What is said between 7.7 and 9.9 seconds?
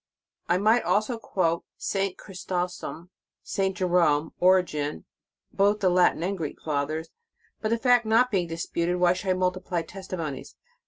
fact not being disputed, why should I multiply